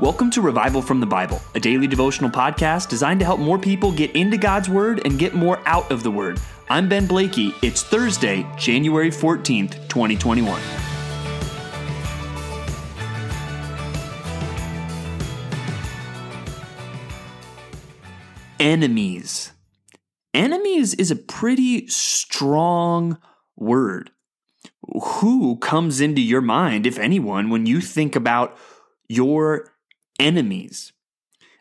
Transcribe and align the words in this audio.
Welcome 0.00 0.28
to 0.32 0.40
Revival 0.40 0.82
from 0.82 0.98
the 0.98 1.06
Bible, 1.06 1.40
a 1.54 1.60
daily 1.60 1.86
devotional 1.86 2.28
podcast 2.28 2.88
designed 2.88 3.20
to 3.20 3.24
help 3.24 3.38
more 3.38 3.60
people 3.60 3.92
get 3.92 4.10
into 4.16 4.36
God's 4.36 4.68
Word 4.68 5.00
and 5.04 5.20
get 5.20 5.34
more 5.34 5.60
out 5.66 5.88
of 5.92 6.02
the 6.02 6.10
Word. 6.10 6.40
I'm 6.68 6.88
Ben 6.88 7.06
Blakey. 7.06 7.54
It's 7.62 7.84
Thursday, 7.84 8.44
January 8.58 9.10
14th, 9.10 9.88
2021. 9.88 10.60
Enemies. 18.58 19.52
Enemies 20.34 20.94
is 20.94 21.12
a 21.12 21.16
pretty 21.16 21.86
strong 21.86 23.16
word. 23.54 24.10
Who 24.80 25.56
comes 25.58 26.00
into 26.00 26.20
your 26.20 26.40
mind, 26.40 26.84
if 26.84 26.98
anyone, 26.98 27.48
when 27.48 27.66
you 27.66 27.80
think 27.80 28.16
about 28.16 28.58
your 29.08 29.73
enemies? 30.18 30.92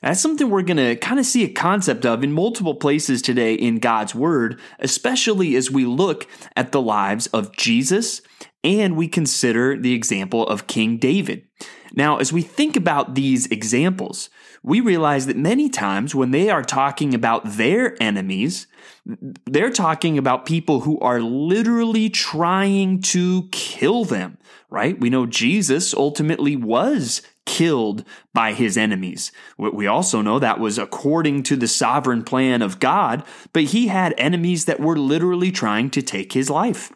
That's 0.02 0.20
something 0.20 0.50
we're 0.50 0.64
going 0.64 0.78
to 0.78 0.98
kind 0.98 1.18
of 1.18 1.26
see 1.26 1.46
a 1.46 1.50
concept 1.50 2.06
of 2.06 2.26
in 2.26 2.34
multiple 2.34 2.76
places 2.76 3.22
today 3.22 3.54
in 3.54 3.80
God's 3.80 4.14
Word, 4.14 4.60
especially 4.80 5.56
as 5.56 5.72
we 5.72 5.86
look 5.86 6.28
at 6.58 6.74
the 6.74 6.82
lives 6.82 7.28
of 7.28 7.56
Jesus 7.56 8.22
and 8.66 8.98
we 8.98 9.08
consider 9.08 9.78
the 9.78 9.94
example 9.94 10.46
of 10.46 10.68
King 10.68 10.98
David. 10.98 11.48
Now, 11.94 12.18
as 12.18 12.34
we 12.34 12.42
think 12.42 12.76
about 12.76 13.16
these 13.16 13.46
examples, 13.48 14.30
we 14.62 14.82
realize 14.82 15.28
that 15.28 15.38
many 15.38 15.70
times 15.70 16.16
when 16.16 16.32
they 16.32 16.50
are 16.50 16.64
talking 16.64 17.14
about 17.14 17.44
their 17.46 17.96
enemies, 18.02 18.68
they're 19.46 19.70
talking 19.70 20.18
about 20.18 20.46
people 20.46 20.82
who 20.82 21.00
are 21.00 21.22
literally 21.22 22.10
trying 22.10 23.02
to 23.04 23.48
kill 23.52 24.06
them, 24.06 24.38
right? 24.70 25.00
We 25.00 25.10
know 25.10 25.26
Jesus 25.26 25.94
ultimately 25.94 26.56
was 26.56 27.22
killed 27.46 28.04
by 28.34 28.54
his 28.54 28.78
enemies. 28.78 29.32
We 29.58 29.88
also 29.88 30.22
know 30.22 30.40
that 30.40 30.60
was 30.60 30.78
according 30.78 31.44
to 31.44 31.56
the 31.56 31.68
sovereign 31.68 32.24
plan 32.24 32.62
of 32.62 32.80
God, 32.80 33.24
but 33.52 33.64
he 33.64 33.88
had 33.88 34.14
enemies 34.18 34.66
that 34.66 34.80
were 34.80 34.98
literally 34.98 35.52
trying 35.52 35.90
to 35.92 36.02
take 36.02 36.34
his 36.34 36.50
life. 36.50 36.92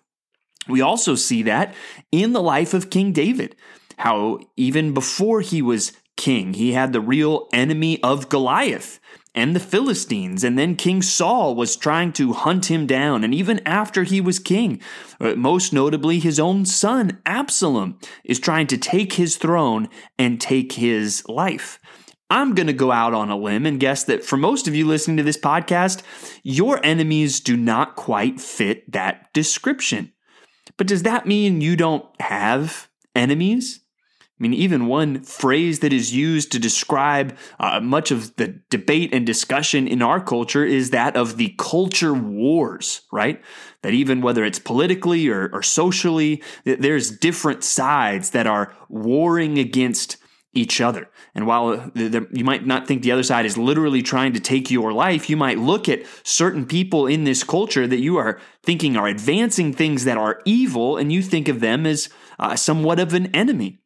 We 0.68 0.82
also 0.82 1.16
see 1.16 1.44
that 1.44 1.74
in 2.12 2.34
the 2.34 2.42
life 2.42 2.74
of 2.74 2.90
King 2.90 3.14
David, 3.14 3.56
how 3.98 4.40
even 4.56 4.94
before 4.94 5.42
he 5.42 5.62
was 5.62 5.94
king, 6.16 6.54
he 6.54 6.74
had 6.74 6.94
the 6.94 7.02
real 7.02 7.48
enemy 7.54 8.02
of 8.04 8.30
Goliath 8.30 9.00
and 9.38 9.56
the 9.56 9.60
Philistines. 9.60 10.44
And 10.44 10.58
then 10.58 10.76
King 10.76 11.04
Saul 11.04 11.54
was 11.54 11.76
trying 11.76 12.12
to 12.14 12.34
hunt 12.34 12.72
him 12.72 12.88
down. 12.88 13.24
And 13.24 13.36
even 13.36 13.62
after 13.68 14.04
he 14.04 14.20
was 14.20 14.40
king, 14.40 14.82
uh, 15.22 15.36
most 15.36 15.72
notably, 15.72 16.18
his 16.18 16.40
own 16.40 16.66
son, 16.66 17.22
Absalom, 17.24 18.00
is 18.24 18.40
trying 18.40 18.66
to 18.66 18.80
take 18.80 19.14
his 19.14 19.38
throne 19.38 19.90
and 20.18 20.42
take 20.42 20.72
his 20.72 21.24
life. 21.30 21.80
I'm 22.32 22.56
going 22.56 22.66
to 22.66 22.74
go 22.74 22.92
out 22.92 23.14
on 23.14 23.30
a 23.30 23.38
limb 23.38 23.68
and 23.68 23.80
guess 23.80 24.04
that 24.06 24.26
for 24.26 24.38
most 24.38 24.68
of 24.68 24.74
you 24.74 24.88
listening 24.88 25.18
to 25.18 25.24
this 25.24 25.38
podcast, 25.38 26.02
your 26.42 26.84
enemies 26.84 27.40
do 27.40 27.56
not 27.56 27.96
quite 27.96 28.42
fit 28.42 28.92
that 28.92 29.32
description. 29.34 30.14
But 30.78 30.88
does 30.88 31.04
that 31.04 31.28
mean 31.28 31.62
you 31.62 31.76
don't 31.76 32.06
have 32.20 32.90
enemies? 33.16 33.82
I 34.40 34.44
mean, 34.44 34.54
even 34.54 34.86
one 34.86 35.24
phrase 35.24 35.80
that 35.80 35.92
is 35.92 36.14
used 36.14 36.52
to 36.52 36.60
describe 36.60 37.36
uh, 37.60 37.80
much 37.80 38.12
of 38.12 38.36
the 38.36 38.60
debate 38.70 39.12
and 39.12 39.26
discussion 39.26 39.88
in 39.88 40.04
our 40.04 40.22
culture 40.22 40.64
is 40.64 40.92
that 40.92 41.16
of 41.16 41.38
the 41.38 41.56
culture 41.58 42.14
wars, 42.14 43.02
right? 43.12 43.42
That 43.82 43.94
even 43.94 44.22
whether 44.22 44.46
it's 44.46 44.60
politically 44.60 45.28
or, 45.28 45.50
or 45.52 45.64
socially, 45.64 46.44
there's 46.66 47.10
different 47.10 47.64
sides 47.64 48.30
that 48.32 48.46
are 48.46 48.76
warring 48.90 49.58
against 49.58 50.18
each 50.54 50.82
other. 50.82 51.10
And 51.34 51.48
while 51.48 51.92
you 51.96 52.44
might 52.44 52.66
not 52.66 52.88
think 52.88 53.02
the 53.02 53.12
other 53.12 53.24
side 53.24 53.46
is 53.46 53.58
literally 53.58 54.02
trying 54.02 54.34
to 54.34 54.40
take 54.40 54.70
your 54.70 54.94
life, 54.94 55.30
you 55.30 55.38
might 55.38 55.58
look 55.58 55.90
at 55.90 56.04
certain 56.24 56.66
people 56.66 57.08
in 57.08 57.24
this 57.24 57.44
culture 57.44 57.88
that 57.88 58.00
you 58.00 58.18
are 58.18 58.40
thinking 58.64 58.98
are 58.98 59.08
advancing 59.08 59.74
things 59.74 60.04
that 60.06 60.18
are 60.18 60.42
evil, 60.46 60.98
and 60.98 61.12
you 61.12 61.22
think 61.22 61.48
of 61.48 61.60
them 61.60 61.86
as 61.86 62.10
uh, 62.40 62.56
somewhat 62.56 63.00
of 63.00 63.14
an 63.14 63.28
enemy. 63.36 63.80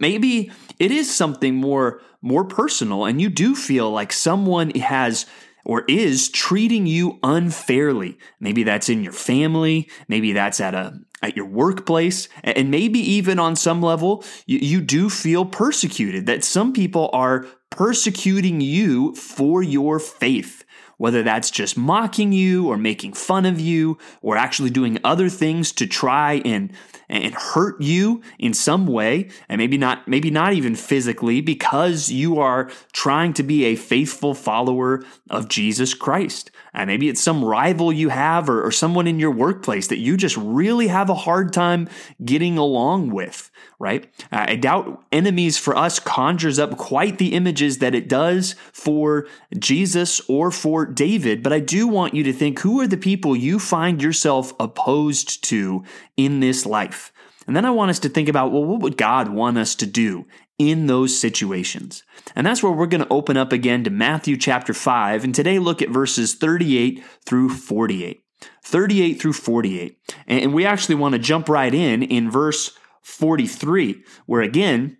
Maybe 0.00 0.50
it 0.78 0.90
is 0.90 1.14
something 1.14 1.54
more 1.54 2.00
more 2.20 2.44
personal 2.44 3.04
and 3.04 3.20
you 3.20 3.28
do 3.28 3.54
feel 3.54 3.90
like 3.90 4.12
someone 4.12 4.70
has 4.70 5.26
or 5.64 5.84
is 5.88 6.28
treating 6.28 6.86
you 6.86 7.18
unfairly. 7.22 8.18
Maybe 8.40 8.62
that's 8.62 8.88
in 8.88 9.02
your 9.02 9.12
family, 9.12 9.88
maybe 10.08 10.32
that's 10.32 10.60
at 10.60 10.74
a 10.74 11.00
at 11.22 11.36
your 11.36 11.46
workplace, 11.46 12.28
and 12.42 12.70
maybe 12.70 12.98
even 12.98 13.38
on 13.38 13.54
some 13.54 13.80
level 13.80 14.24
you, 14.46 14.58
you 14.58 14.80
do 14.80 15.08
feel 15.08 15.44
persecuted 15.44 16.26
that 16.26 16.42
some 16.42 16.72
people 16.72 17.10
are 17.12 17.46
persecuting 17.72 18.60
you 18.60 19.14
for 19.14 19.62
your 19.62 19.98
faith 19.98 20.64
whether 21.02 21.24
that's 21.24 21.50
just 21.50 21.76
mocking 21.76 22.30
you 22.30 22.68
or 22.68 22.78
making 22.78 23.12
fun 23.12 23.44
of 23.44 23.58
you 23.58 23.98
or 24.20 24.36
actually 24.36 24.70
doing 24.70 24.96
other 25.02 25.28
things 25.28 25.72
to 25.72 25.84
try 25.84 26.34
and 26.44 26.72
and 27.08 27.34
hurt 27.34 27.80
you 27.82 28.22
in 28.38 28.54
some 28.54 28.86
way 28.86 29.28
and 29.48 29.58
maybe 29.58 29.76
not 29.76 30.06
maybe 30.06 30.30
not 30.30 30.52
even 30.52 30.76
physically 30.76 31.40
because 31.40 32.08
you 32.08 32.38
are 32.38 32.70
trying 32.92 33.32
to 33.32 33.42
be 33.42 33.64
a 33.64 33.74
faithful 33.74 34.32
follower 34.32 35.02
of 35.28 35.48
Jesus 35.48 35.92
Christ. 35.92 36.52
And 36.74 36.88
maybe 36.88 37.08
it's 37.08 37.20
some 37.20 37.44
rival 37.44 37.92
you 37.92 38.08
have 38.08 38.48
or, 38.48 38.64
or 38.64 38.70
someone 38.70 39.06
in 39.06 39.18
your 39.18 39.30
workplace 39.30 39.88
that 39.88 39.98
you 39.98 40.16
just 40.16 40.36
really 40.36 40.88
have 40.88 41.10
a 41.10 41.14
hard 41.14 41.52
time 41.52 41.88
getting 42.24 42.56
along 42.56 43.10
with 43.10 43.50
right? 43.82 44.04
Uh, 44.30 44.46
I 44.48 44.54
doubt 44.54 45.02
enemies 45.10 45.58
for 45.58 45.76
us 45.76 45.98
conjures 45.98 46.60
up 46.60 46.76
quite 46.76 47.18
the 47.18 47.32
images 47.32 47.78
that 47.78 47.96
it 47.96 48.08
does 48.08 48.54
for 48.72 49.26
Jesus 49.58 50.20
or 50.28 50.52
for 50.52 50.86
David, 50.86 51.42
but 51.42 51.52
I 51.52 51.58
do 51.58 51.88
want 51.88 52.14
you 52.14 52.22
to 52.22 52.32
think 52.32 52.60
who 52.60 52.80
are 52.80 52.86
the 52.86 52.96
people 52.96 53.34
you 53.34 53.58
find 53.58 54.00
yourself 54.00 54.52
opposed 54.60 55.42
to 55.46 55.82
in 56.16 56.38
this 56.38 56.64
life? 56.64 57.12
And 57.48 57.56
then 57.56 57.64
I 57.64 57.70
want 57.70 57.90
us 57.90 57.98
to 57.98 58.08
think 58.08 58.28
about, 58.28 58.52
well, 58.52 58.64
what 58.64 58.82
would 58.82 58.96
God 58.96 59.28
want 59.28 59.58
us 59.58 59.74
to 59.74 59.86
do 59.86 60.26
in 60.70 60.86
those 60.86 61.18
situations? 61.18 62.02
And 62.34 62.46
that's 62.46 62.62
where 62.62 62.72
we're 62.72 62.86
going 62.86 63.02
to 63.02 63.12
open 63.12 63.36
up 63.36 63.52
again 63.52 63.84
to 63.84 63.90
Matthew 63.90 64.36
chapter 64.36 64.74
5, 64.74 65.24
and 65.24 65.34
today 65.34 65.58
look 65.58 65.82
at 65.82 65.90
verses 65.90 66.34
38 66.34 67.02
through 67.24 67.50
48. 67.50 68.22
38 68.64 69.20
through 69.20 69.32
48. 69.32 69.98
And 70.26 70.54
we 70.54 70.64
actually 70.64 70.94
want 70.94 71.12
to 71.14 71.18
jump 71.18 71.48
right 71.48 71.72
in 71.72 72.02
in 72.02 72.30
verse 72.30 72.76
43, 73.02 74.02
where 74.26 74.42
again, 74.42 74.98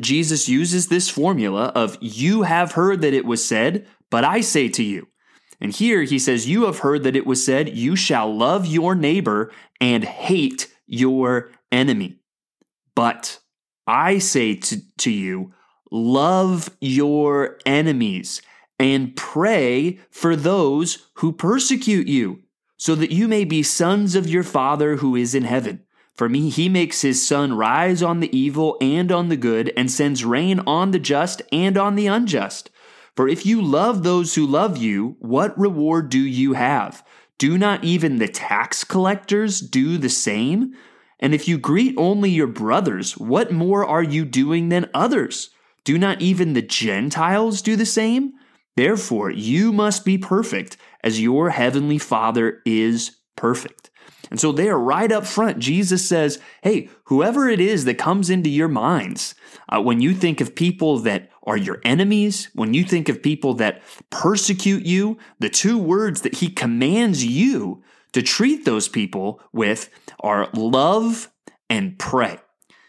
Jesus 0.00 0.48
uses 0.48 0.88
this 0.88 1.08
formula 1.08 1.66
of, 1.74 1.96
You 2.00 2.42
have 2.42 2.72
heard 2.72 3.00
that 3.00 3.14
it 3.14 3.24
was 3.24 3.44
said, 3.44 3.86
but 4.10 4.24
I 4.24 4.40
say 4.40 4.68
to 4.70 4.82
you. 4.82 5.08
And 5.60 5.72
here 5.72 6.02
he 6.02 6.18
says, 6.18 6.48
You 6.48 6.66
have 6.66 6.80
heard 6.80 7.02
that 7.04 7.16
it 7.16 7.26
was 7.26 7.44
said, 7.44 7.76
You 7.76 7.96
shall 7.96 8.34
love 8.34 8.66
your 8.66 8.94
neighbor 8.94 9.50
and 9.80 10.04
hate 10.04 10.72
your 10.86 11.50
enemy. 11.72 12.20
But 12.94 13.38
I 13.88 14.18
say 14.18 14.54
to, 14.54 14.80
to 14.98 15.10
you, 15.10 15.52
Love 15.90 16.68
your 16.80 17.58
enemies 17.64 18.42
and 18.78 19.16
pray 19.16 19.98
for 20.10 20.36
those 20.36 21.08
who 21.14 21.32
persecute 21.32 22.06
you, 22.06 22.40
so 22.76 22.94
that 22.94 23.10
you 23.10 23.26
may 23.26 23.44
be 23.44 23.62
sons 23.62 24.14
of 24.14 24.28
your 24.28 24.42
Father 24.42 24.96
who 24.96 25.16
is 25.16 25.34
in 25.34 25.44
heaven. 25.44 25.82
For 26.14 26.28
me, 26.28 26.50
he 26.50 26.68
makes 26.68 27.00
his 27.00 27.26
sun 27.26 27.54
rise 27.54 28.02
on 28.02 28.20
the 28.20 28.36
evil 28.36 28.76
and 28.80 29.10
on 29.10 29.28
the 29.28 29.36
good, 29.36 29.72
and 29.76 29.90
sends 29.90 30.24
rain 30.24 30.60
on 30.66 30.90
the 30.90 30.98
just 30.98 31.42
and 31.50 31.78
on 31.78 31.94
the 31.96 32.06
unjust. 32.06 32.70
For 33.16 33.28
if 33.28 33.46
you 33.46 33.62
love 33.62 34.02
those 34.02 34.34
who 34.34 34.46
love 34.46 34.76
you, 34.76 35.16
what 35.20 35.58
reward 35.58 36.10
do 36.10 36.20
you 36.20 36.52
have? 36.52 37.04
Do 37.38 37.56
not 37.56 37.82
even 37.82 38.18
the 38.18 38.28
tax 38.28 38.84
collectors 38.84 39.60
do 39.60 39.96
the 39.96 40.08
same? 40.08 40.74
And 41.20 41.34
if 41.34 41.48
you 41.48 41.58
greet 41.58 41.94
only 41.96 42.30
your 42.30 42.46
brothers, 42.46 43.16
what 43.16 43.52
more 43.52 43.84
are 43.84 44.02
you 44.02 44.24
doing 44.24 44.68
than 44.68 44.90
others? 44.94 45.50
Do 45.84 45.98
not 45.98 46.20
even 46.20 46.52
the 46.52 46.62
Gentiles 46.62 47.62
do 47.62 47.76
the 47.76 47.86
same? 47.86 48.34
Therefore, 48.76 49.30
you 49.30 49.72
must 49.72 50.04
be 50.04 50.18
perfect, 50.18 50.76
as 51.02 51.20
your 51.20 51.50
heavenly 51.50 51.98
Father 51.98 52.62
is 52.64 53.16
perfect. 53.34 53.90
And 54.30 54.38
so 54.38 54.52
there, 54.52 54.78
right 54.78 55.10
up 55.10 55.26
front, 55.26 55.58
Jesus 55.58 56.06
says, 56.08 56.38
Hey, 56.62 56.90
whoever 57.04 57.48
it 57.48 57.60
is 57.60 57.84
that 57.86 57.98
comes 57.98 58.30
into 58.30 58.50
your 58.50 58.68
minds, 58.68 59.34
uh, 59.68 59.80
when 59.80 60.00
you 60.00 60.14
think 60.14 60.40
of 60.40 60.54
people 60.54 60.98
that 61.00 61.30
are 61.44 61.56
your 61.56 61.80
enemies, 61.84 62.50
when 62.54 62.74
you 62.74 62.84
think 62.84 63.08
of 63.08 63.22
people 63.22 63.54
that 63.54 63.82
persecute 64.10 64.84
you, 64.84 65.16
the 65.38 65.48
two 65.48 65.78
words 65.78 66.20
that 66.20 66.36
he 66.36 66.48
commands 66.50 67.24
you 67.24 67.82
to 68.12 68.22
treat 68.22 68.64
those 68.64 68.88
people 68.88 69.40
with 69.52 69.90
are 70.20 70.48
love 70.52 71.30
and 71.68 71.98
pray. 71.98 72.38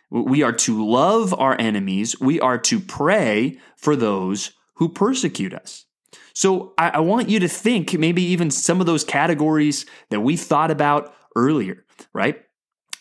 We 0.09 0.41
are 0.43 0.53
to 0.53 0.85
love 0.85 1.33
our 1.33 1.55
enemies. 1.59 2.19
We 2.19 2.39
are 2.39 2.57
to 2.59 2.79
pray 2.79 3.59
for 3.77 3.95
those 3.95 4.51
who 4.75 4.89
persecute 4.89 5.53
us. 5.53 5.85
So 6.33 6.73
I, 6.77 6.89
I, 6.89 6.99
want 6.99 7.29
you 7.29 7.39
to 7.41 7.47
think 7.47 7.93
maybe 7.93 8.23
even 8.23 8.49
some 8.49 8.79
of 8.79 8.85
those 8.85 9.03
categories 9.03 9.85
that 10.09 10.21
we 10.21 10.37
thought 10.37 10.71
about 10.71 11.13
earlier, 11.35 11.85
right? 12.13 12.41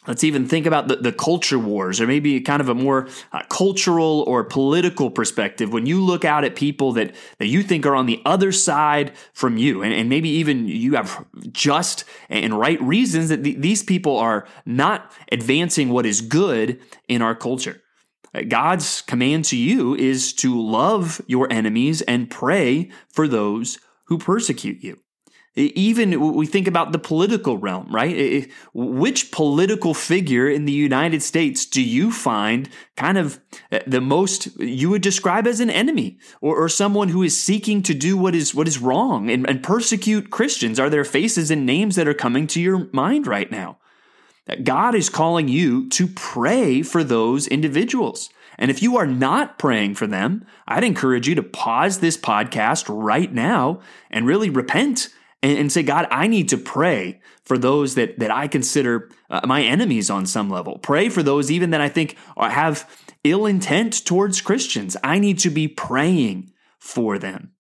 Let's 0.09 0.25
even 0.25 0.49
think 0.49 0.65
about 0.65 0.89
the, 0.89 0.97
the 0.97 1.13
culture 1.13 1.59
wars, 1.59 2.01
or 2.01 2.07
maybe 2.07 2.41
kind 2.41 2.63
of 2.63 2.71
a 2.71 2.75
more 2.75 3.09
uh, 3.31 3.43
cultural 3.51 4.25
or 4.27 4.43
political 4.43 5.11
perspective. 5.11 5.71
When 5.71 5.85
you 5.85 6.03
look 6.03 6.25
out 6.25 6.45
at 6.45 6.57
people 6.57 6.93
that, 6.95 7.15
that 7.39 7.49
you 7.49 7.63
think 7.63 7.85
are 7.85 7.95
on 7.95 8.07
the 8.07 8.23
other 8.25 8.51
side 8.51 9.13
from 9.35 9.59
you, 9.59 9.83
and, 9.83 9.93
and 9.93 10.09
maybe 10.09 10.31
even 10.31 10.67
you 10.67 10.95
have 10.95 11.27
just 11.53 12.07
and 12.31 12.59
right 12.59 12.81
reasons 12.81 13.29
that 13.29 13.43
these 13.43 13.83
people 13.83 14.17
are 14.17 14.49
not 14.65 15.13
advancing 15.31 15.91
what 15.91 16.07
is 16.07 16.23
good 16.23 16.81
in 17.07 17.21
our 17.21 17.35
culture. 17.35 17.83
Uh, 18.35 18.43
God's 18.49 19.03
command 19.03 19.45
to 19.47 19.59
you 19.59 19.95
is 19.95 20.33
to 20.35 20.59
love 20.59 21.21
your 21.27 21.53
enemies 21.53 22.01
and 22.03 22.31
pray 22.31 22.91
for 23.13 23.29
those 23.29 23.79
who 24.07 24.17
persecute 24.17 24.83
you. 24.83 24.99
Even 25.59 26.35
we 26.35 26.47
think 26.47 26.69
about 26.69 26.93
the 26.93 26.99
political 26.99 27.59
realm, 27.59 27.89
right? 27.91 28.49
Which 28.73 29.33
political 29.33 29.93
figure 29.93 30.49
in 30.49 30.67
the 30.67 30.73
United 30.73 31.23
States 31.23 31.67
do 31.67 31.83
you 31.83 32.13
find 32.13 32.69
kind 32.97 33.19
of 33.19 33.41
uh, 33.73 33.81
the 33.87 34.01
most 34.01 34.57
you 34.61 34.89
would 34.91 35.03
describe 35.03 35.47
as 35.47 35.59
an 35.59 35.71
enemy 35.71 36.19
or, 36.41 36.57
or 36.57 36.69
someone 36.69 37.09
who 37.09 37.23
is 37.23 37.43
seeking 37.43 37.83
to 37.83 37.95
do 37.95 38.17
what 38.17 38.35
is 38.35 38.55
what 38.55 38.69
is 38.69 38.79
wrong 38.79 39.31
and, 39.31 39.49
and 39.49 39.63
persecute 39.63 40.31
Christians? 40.31 40.79
Are 40.79 40.91
there 40.91 41.05
faces 41.05 41.51
and 41.51 41.67
names 41.67 41.97
that 41.97 42.07
are 42.07 42.15
coming 42.15 42.47
to 42.49 42.61
your 42.61 42.89
mind 42.93 43.27
right 43.27 43.51
now? 43.51 43.79
God 44.63 44.95
is 44.95 45.11
calling 45.11 45.49
you 45.49 45.89
to 45.91 46.07
pray 46.07 46.83
for 46.83 47.05
those 47.05 47.47
individuals. 47.47 48.31
And 48.59 48.71
if 48.71 48.83
you 48.83 48.97
are 48.97 49.07
not 49.07 49.59
praying 49.59 49.95
for 49.95 50.07
them, 50.07 50.47
I'd 50.67 50.85
encourage 50.85 51.29
you 51.29 51.35
to 51.37 51.43
pause 51.43 52.01
this 52.01 52.17
podcast 52.17 52.87
right 52.89 53.33
now 53.33 53.81
and 54.11 54.27
really 54.27 54.51
repent 54.51 55.11
and, 55.43 55.59
and 55.59 55.73
say, 55.73 55.83
God, 55.83 56.07
I 56.11 56.27
need 56.27 56.49
to 56.51 56.59
pray 56.59 57.21
for 57.45 57.59
those 57.59 57.95
that, 57.95 58.19
that 58.19 58.31
I 58.31 58.49
consider 58.49 59.11
uh, 59.31 59.41
my 59.45 59.63
enemies 59.63 60.11
on 60.11 60.27
some 60.27 60.51
level. 60.51 60.79
Pray 60.79 61.09
for 61.09 61.23
those 61.23 61.51
even 61.51 61.71
that 61.71 61.81
I 61.81 61.89
think 61.89 62.17
have 62.37 62.89
ill 63.25 63.47
intent 63.47 64.05
towards 64.05 64.41
Christians. 64.41 64.97
I 65.03 65.19
need 65.19 65.39
to 65.41 65.51
be 65.51 65.69
praying 65.69 66.53
for 66.79 67.19
them. 67.19 67.53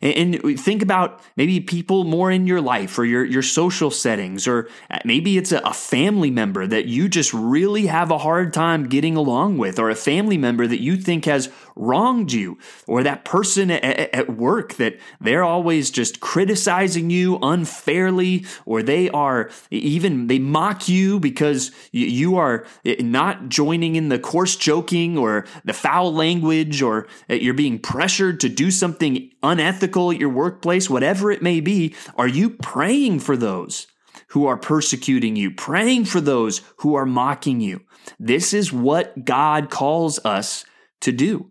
And 0.00 0.58
think 0.58 0.82
about 0.82 1.20
maybe 1.36 1.60
people 1.60 2.04
more 2.04 2.30
in 2.30 2.46
your 2.46 2.60
life 2.60 2.98
or 2.98 3.04
your, 3.04 3.24
your 3.24 3.42
social 3.42 3.90
settings, 3.90 4.48
or 4.48 4.68
uh, 4.90 4.98
maybe 5.04 5.38
it's 5.38 5.52
a, 5.52 5.72
family 5.72 6.30
member 6.30 6.66
that 6.66 6.86
you 6.86 7.08
just 7.08 7.32
really 7.32 7.86
have 7.86 8.10
a 8.10 8.18
hard 8.18 8.52
time 8.52 8.88
getting 8.88 9.16
along 9.16 9.58
with, 9.58 9.78
or 9.78 9.90
a 9.90 9.94
family 9.94 10.38
member 10.38 10.66
that 10.66 10.80
you 10.80 10.96
think 10.96 11.24
has 11.24 11.50
wronged 11.74 12.32
you, 12.32 12.58
or 12.86 13.02
that 13.02 13.24
person 13.24 13.70
at, 13.70 13.84
at 14.14 14.36
work 14.36 14.74
that 14.74 14.98
they're 15.20 15.44
always 15.44 15.90
just 15.90 16.20
criticizing 16.20 17.10
you 17.10 17.38
unfairly, 17.42 18.44
or 18.66 18.82
they 18.82 19.08
are 19.10 19.50
even, 19.70 20.26
they 20.26 20.38
mock 20.38 20.88
you 20.88 21.18
because 21.18 21.72
you 21.90 22.36
are 22.36 22.66
eh, 22.84 22.96
not 23.00 23.48
joining 23.48 23.96
in 23.96 24.08
the 24.08 24.18
coarse 24.18 24.56
joking 24.56 25.18
or 25.18 25.46
the 25.64 25.72
foul 25.72 26.12
language, 26.12 26.82
or 26.82 27.06
eh, 27.28 27.34
you're 27.34 27.54
being 27.54 27.78
pressured 27.78 28.38
to 28.40 28.48
do 28.48 28.70
something 28.70 29.30
unethical 29.42 29.71
at 29.80 30.20
your 30.20 30.28
workplace, 30.28 30.90
whatever 30.90 31.30
it 31.30 31.42
may 31.42 31.60
be, 31.60 31.94
are 32.16 32.28
you 32.28 32.50
praying 32.50 33.20
for 33.20 33.36
those 33.36 33.86
who 34.28 34.46
are 34.46 34.56
persecuting 34.56 35.36
you, 35.36 35.50
praying 35.50 36.04
for 36.04 36.20
those 36.20 36.62
who 36.78 36.94
are 36.94 37.06
mocking 37.06 37.60
you? 37.60 37.80
This 38.18 38.52
is 38.52 38.72
what 38.72 39.24
God 39.24 39.70
calls 39.70 40.18
us 40.24 40.64
to 41.00 41.12
do. 41.12 41.50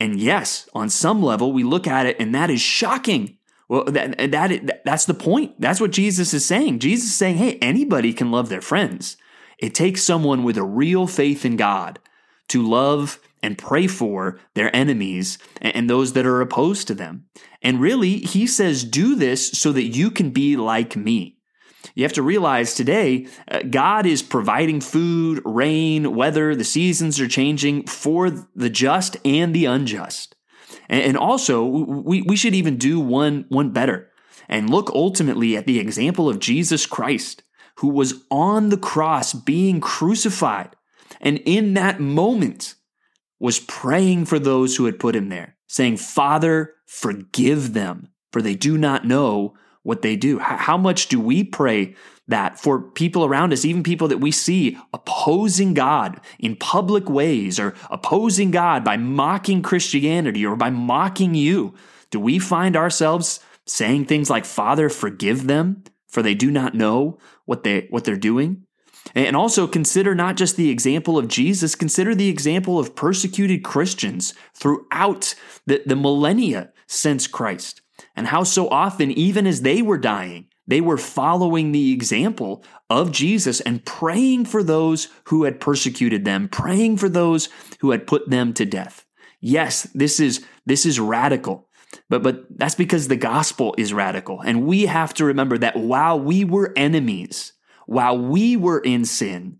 And 0.00 0.18
yes, 0.18 0.68
on 0.74 0.88
some 0.88 1.22
level, 1.22 1.52
we 1.52 1.64
look 1.64 1.86
at 1.86 2.06
it 2.06 2.16
and 2.18 2.34
that 2.34 2.50
is 2.50 2.60
shocking. 2.60 3.38
Well, 3.68 3.84
that, 3.84 4.18
that, 4.32 4.82
that's 4.84 5.06
the 5.06 5.14
point. 5.14 5.60
That's 5.60 5.80
what 5.80 5.92
Jesus 5.92 6.34
is 6.34 6.44
saying. 6.44 6.80
Jesus 6.80 7.10
is 7.10 7.16
saying, 7.16 7.36
hey, 7.36 7.58
anybody 7.58 8.12
can 8.12 8.30
love 8.30 8.48
their 8.48 8.60
friends. 8.60 9.16
It 9.58 9.74
takes 9.74 10.02
someone 10.02 10.44
with 10.44 10.56
a 10.56 10.64
real 10.64 11.06
faith 11.06 11.44
in 11.44 11.56
God 11.56 11.98
to 12.48 12.62
love 12.62 13.18
and 13.42 13.58
pray 13.58 13.86
for 13.86 14.38
their 14.54 14.74
enemies 14.74 15.38
and 15.60 15.88
those 15.88 16.12
that 16.12 16.26
are 16.26 16.40
opposed 16.40 16.86
to 16.88 16.94
them. 16.94 17.26
And 17.60 17.80
really, 17.80 18.18
he 18.18 18.46
says, 18.46 18.84
do 18.84 19.14
this 19.14 19.50
so 19.50 19.72
that 19.72 19.84
you 19.84 20.10
can 20.10 20.30
be 20.30 20.56
like 20.56 20.96
me. 20.96 21.38
You 21.94 22.04
have 22.04 22.12
to 22.14 22.22
realize 22.22 22.74
today, 22.74 23.26
uh, 23.48 23.60
God 23.68 24.06
is 24.06 24.22
providing 24.22 24.80
food, 24.80 25.42
rain, 25.44 26.14
weather, 26.14 26.54
the 26.54 26.64
seasons 26.64 27.20
are 27.20 27.28
changing 27.28 27.86
for 27.86 28.30
the 28.30 28.70
just 28.70 29.16
and 29.24 29.54
the 29.54 29.66
unjust. 29.66 30.36
And, 30.88 31.02
and 31.02 31.16
also, 31.16 31.64
we, 31.64 32.22
we 32.22 32.36
should 32.36 32.54
even 32.54 32.76
do 32.76 33.00
one, 33.00 33.46
one 33.48 33.70
better 33.70 34.10
and 34.48 34.70
look 34.70 34.90
ultimately 34.90 35.56
at 35.56 35.66
the 35.66 35.78
example 35.78 36.28
of 36.28 36.38
Jesus 36.38 36.86
Christ, 36.86 37.42
who 37.78 37.88
was 37.88 38.22
on 38.30 38.68
the 38.68 38.76
cross 38.76 39.32
being 39.32 39.80
crucified. 39.80 40.76
And 41.20 41.38
in 41.44 41.74
that 41.74 42.00
moment, 42.00 42.74
was 43.42 43.58
praying 43.58 44.24
for 44.24 44.38
those 44.38 44.76
who 44.76 44.84
had 44.84 45.00
put 45.00 45.16
him 45.16 45.28
there, 45.28 45.56
saying, 45.66 45.96
Father, 45.96 46.74
forgive 46.86 47.72
them, 47.72 48.08
for 48.30 48.40
they 48.40 48.54
do 48.54 48.78
not 48.78 49.04
know 49.04 49.52
what 49.82 50.00
they 50.02 50.14
do. 50.14 50.38
How 50.38 50.76
much 50.78 51.08
do 51.08 51.20
we 51.20 51.42
pray 51.42 51.96
that 52.28 52.60
for 52.60 52.80
people 52.80 53.24
around 53.24 53.52
us, 53.52 53.64
even 53.64 53.82
people 53.82 54.06
that 54.06 54.20
we 54.20 54.30
see 54.30 54.78
opposing 54.94 55.74
God 55.74 56.20
in 56.38 56.54
public 56.54 57.10
ways 57.10 57.58
or 57.58 57.74
opposing 57.90 58.52
God 58.52 58.84
by 58.84 58.96
mocking 58.96 59.60
Christianity 59.60 60.46
or 60.46 60.54
by 60.54 60.70
mocking 60.70 61.34
you? 61.34 61.74
Do 62.12 62.20
we 62.20 62.38
find 62.38 62.76
ourselves 62.76 63.40
saying 63.66 64.04
things 64.04 64.30
like, 64.30 64.44
Father, 64.44 64.88
forgive 64.88 65.48
them, 65.48 65.82
for 66.06 66.22
they 66.22 66.34
do 66.34 66.52
not 66.52 66.76
know 66.76 67.18
what, 67.44 67.64
they, 67.64 67.88
what 67.90 68.04
they're 68.04 68.16
doing? 68.16 68.66
And 69.14 69.36
also 69.36 69.66
consider 69.66 70.14
not 70.14 70.36
just 70.36 70.56
the 70.56 70.70
example 70.70 71.18
of 71.18 71.28
Jesus, 71.28 71.74
consider 71.74 72.14
the 72.14 72.28
example 72.28 72.78
of 72.78 72.94
persecuted 72.94 73.62
Christians 73.62 74.34
throughout 74.54 75.34
the, 75.66 75.82
the 75.84 75.96
millennia 75.96 76.72
since 76.86 77.26
Christ, 77.26 77.82
and 78.16 78.26
how 78.26 78.42
so 78.42 78.68
often, 78.68 79.10
even 79.10 79.46
as 79.46 79.62
they 79.62 79.82
were 79.82 79.98
dying, 79.98 80.46
they 80.66 80.80
were 80.80 80.98
following 80.98 81.72
the 81.72 81.92
example 81.92 82.64
of 82.88 83.10
Jesus 83.12 83.60
and 83.60 83.84
praying 83.84 84.44
for 84.44 84.62
those 84.62 85.08
who 85.24 85.44
had 85.44 85.60
persecuted 85.60 86.24
them, 86.24 86.48
praying 86.48 86.96
for 86.98 87.08
those 87.08 87.48
who 87.80 87.90
had 87.90 88.06
put 88.06 88.30
them 88.30 88.52
to 88.54 88.64
death. 88.64 89.04
Yes, 89.40 89.82
this 89.94 90.20
is 90.20 90.44
this 90.64 90.86
is 90.86 91.00
radical. 91.00 91.68
But 92.08 92.22
but 92.22 92.46
that's 92.50 92.76
because 92.76 93.08
the 93.08 93.16
gospel 93.16 93.74
is 93.76 93.92
radical. 93.92 94.40
And 94.40 94.66
we 94.66 94.86
have 94.86 95.12
to 95.14 95.24
remember 95.24 95.58
that 95.58 95.76
while 95.76 96.18
we 96.18 96.44
were 96.44 96.72
enemies, 96.76 97.52
while 97.86 98.18
we 98.18 98.56
were 98.56 98.80
in 98.80 99.04
sin, 99.04 99.58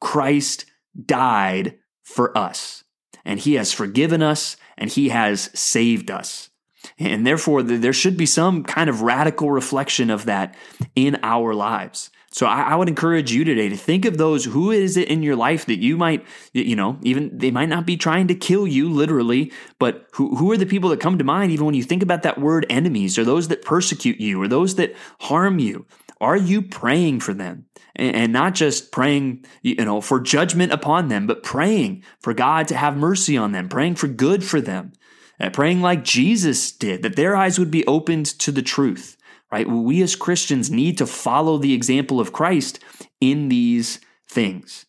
Christ 0.00 0.66
died 1.06 1.78
for 2.02 2.36
us. 2.36 2.84
And 3.24 3.38
he 3.38 3.54
has 3.54 3.72
forgiven 3.72 4.22
us 4.22 4.56
and 4.76 4.90
he 4.90 5.10
has 5.10 5.50
saved 5.58 6.10
us. 6.10 6.50
And 6.98 7.26
therefore, 7.26 7.62
there 7.62 7.92
should 7.92 8.16
be 8.16 8.26
some 8.26 8.64
kind 8.64 8.88
of 8.88 9.02
radical 9.02 9.50
reflection 9.50 10.08
of 10.08 10.24
that 10.24 10.56
in 10.96 11.18
our 11.22 11.54
lives. 11.54 12.10
So 12.32 12.46
I, 12.46 12.76
would 12.76 12.88
encourage 12.88 13.32
you 13.32 13.42
today 13.42 13.68
to 13.68 13.76
think 13.76 14.04
of 14.04 14.16
those 14.16 14.44
who 14.44 14.70
is 14.70 14.96
it 14.96 15.08
in 15.08 15.24
your 15.24 15.34
life 15.34 15.66
that 15.66 15.80
you 15.80 15.96
might, 15.96 16.24
you 16.52 16.76
know, 16.76 16.96
even 17.02 17.36
they 17.36 17.50
might 17.50 17.68
not 17.68 17.86
be 17.86 17.96
trying 17.96 18.28
to 18.28 18.36
kill 18.36 18.68
you 18.68 18.88
literally, 18.88 19.52
but 19.80 20.06
who, 20.12 20.36
who 20.36 20.52
are 20.52 20.56
the 20.56 20.64
people 20.64 20.90
that 20.90 21.00
come 21.00 21.18
to 21.18 21.24
mind 21.24 21.50
even 21.50 21.66
when 21.66 21.74
you 21.74 21.82
think 21.82 22.04
about 22.04 22.22
that 22.22 22.40
word 22.40 22.66
enemies 22.70 23.18
or 23.18 23.24
those 23.24 23.48
that 23.48 23.62
persecute 23.62 24.20
you 24.20 24.40
or 24.40 24.46
those 24.46 24.76
that 24.76 24.94
harm 25.22 25.58
you? 25.58 25.86
Are 26.20 26.36
you 26.36 26.62
praying 26.62 27.20
for 27.20 27.32
them? 27.32 27.66
And 27.96 28.32
not 28.32 28.54
just 28.54 28.92
praying, 28.92 29.44
you 29.62 29.74
know, 29.76 30.00
for 30.00 30.20
judgment 30.20 30.72
upon 30.72 31.08
them, 31.08 31.26
but 31.26 31.42
praying 31.42 32.04
for 32.20 32.32
God 32.32 32.68
to 32.68 32.76
have 32.76 32.96
mercy 32.96 33.36
on 33.36 33.52
them, 33.52 33.68
praying 33.68 33.96
for 33.96 34.06
good 34.06 34.44
for 34.44 34.60
them, 34.60 34.92
uh, 35.40 35.50
praying 35.50 35.80
like 35.80 36.04
Jesus 36.04 36.72
did, 36.72 37.02
that 37.02 37.16
their 37.16 37.36
eyes 37.36 37.58
would 37.58 37.70
be 37.70 37.86
opened 37.86 38.26
to 38.26 38.52
the 38.52 38.62
truth, 38.62 39.16
right? 39.50 39.68
We 39.68 40.02
as 40.02 40.16
Christians 40.16 40.70
need 40.70 40.98
to 40.98 41.06
follow 41.06 41.58
the 41.58 41.74
example 41.74 42.20
of 42.20 42.32
Christ 42.32 42.78
in 43.20 43.48
these 43.48 44.00
things. 44.28 44.86